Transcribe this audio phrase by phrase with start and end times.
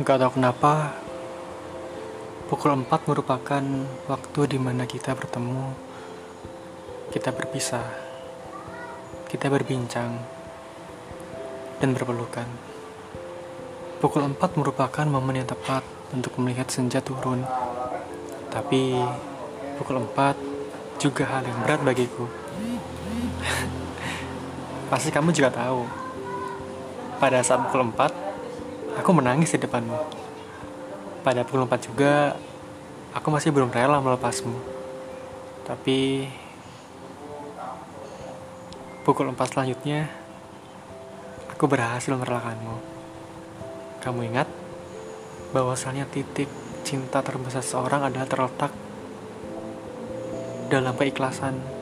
[0.00, 0.96] Gak tahu kenapa,
[2.48, 3.60] pukul 4 merupakan
[4.08, 5.76] waktu di mana kita bertemu,
[7.12, 7.84] kita berpisah,
[9.28, 10.16] kita berbincang,
[11.84, 12.48] dan berpelukan.
[14.00, 15.84] Pukul 4 merupakan momen yang tepat
[16.16, 17.44] untuk melihat senja turun.
[18.48, 18.96] Tapi,
[19.76, 22.24] pukul 4 juga hal yang berat bagiku.
[24.88, 25.84] Pasti kamu juga tahu.
[27.20, 28.29] Pada saat pukul 4,
[28.98, 29.94] aku menangis di depanmu.
[31.20, 32.34] Pada pukul 4 juga,
[33.12, 34.56] aku masih belum rela melepasmu.
[35.68, 36.26] Tapi,
[39.04, 40.08] pukul 4 selanjutnya,
[41.52, 42.76] aku berhasil merelakanmu.
[44.00, 44.48] Kamu ingat
[45.52, 46.48] bahwasannya titik
[46.82, 48.72] cinta terbesar seorang adalah terletak
[50.72, 51.79] dalam keikhlasan